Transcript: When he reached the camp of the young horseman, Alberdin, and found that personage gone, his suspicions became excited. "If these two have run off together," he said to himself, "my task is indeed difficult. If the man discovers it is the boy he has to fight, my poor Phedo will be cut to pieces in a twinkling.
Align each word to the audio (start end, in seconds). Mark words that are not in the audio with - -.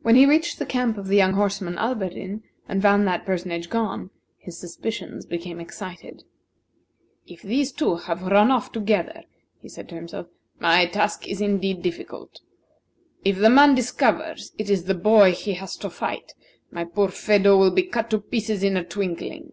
When 0.00 0.14
he 0.14 0.24
reached 0.24 0.58
the 0.58 0.64
camp 0.64 0.96
of 0.96 1.06
the 1.08 1.18
young 1.18 1.34
horseman, 1.34 1.76
Alberdin, 1.76 2.44
and 2.66 2.80
found 2.80 3.06
that 3.06 3.26
personage 3.26 3.68
gone, 3.68 4.08
his 4.38 4.56
suspicions 4.58 5.26
became 5.26 5.60
excited. 5.60 6.24
"If 7.26 7.42
these 7.42 7.70
two 7.70 7.96
have 7.96 8.22
run 8.22 8.50
off 8.50 8.72
together," 8.72 9.24
he 9.60 9.68
said 9.68 9.86
to 9.90 9.96
himself, 9.96 10.28
"my 10.60 10.86
task 10.86 11.28
is 11.28 11.42
indeed 11.42 11.82
difficult. 11.82 12.40
If 13.22 13.36
the 13.36 13.50
man 13.50 13.74
discovers 13.74 14.54
it 14.56 14.70
is 14.70 14.84
the 14.84 14.94
boy 14.94 15.32
he 15.32 15.52
has 15.52 15.76
to 15.76 15.90
fight, 15.90 16.32
my 16.70 16.84
poor 16.84 17.08
Phedo 17.10 17.58
will 17.58 17.70
be 17.70 17.82
cut 17.82 18.08
to 18.12 18.20
pieces 18.20 18.62
in 18.62 18.78
a 18.78 18.82
twinkling. 18.82 19.52